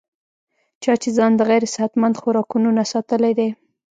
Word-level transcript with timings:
چا 0.83 0.93
چې 1.01 1.09
ځان 1.17 1.31
د 1.35 1.41
غېر 1.49 1.63
صحتمند 1.75 2.19
خوراکونو 2.21 2.69
نه 2.77 2.83
ساتلے 2.91 3.31
دے 3.39 3.49